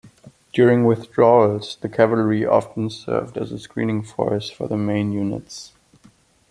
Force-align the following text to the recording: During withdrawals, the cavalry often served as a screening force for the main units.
During 0.51 0.85
withdrawals, 0.85 1.77
the 1.79 1.87
cavalry 1.87 2.43
often 2.43 2.89
served 2.89 3.37
as 3.37 3.51
a 3.51 3.59
screening 3.59 4.01
force 4.01 4.49
for 4.49 4.67
the 4.67 4.75
main 4.75 5.11
units. 5.11 5.73